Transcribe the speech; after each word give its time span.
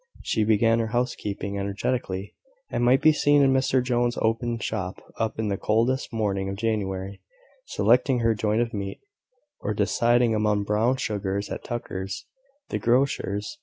She 0.23 0.43
began 0.43 0.79
her 0.79 0.87
housekeeping 0.87 1.59
energetically, 1.59 2.33
and 2.71 2.83
might 2.83 3.03
be 3.03 3.13
seen 3.13 3.43
in 3.43 3.53
Mr 3.53 3.83
Jones's 3.83 4.17
open 4.23 4.57
shop 4.57 4.95
in 5.37 5.49
the 5.49 5.57
coldest 5.59 6.11
morning 6.11 6.49
of 6.49 6.55
January, 6.55 7.21
selecting 7.67 8.21
her 8.21 8.33
joint 8.33 8.63
of 8.63 8.73
meat; 8.73 8.99
or 9.59 9.75
deciding 9.75 10.33
among 10.33 10.63
brown 10.63 10.97
sugars 10.97 11.51
at 11.51 11.63
Tucker's, 11.63 12.25
the 12.69 12.79
grocer's. 12.79 13.59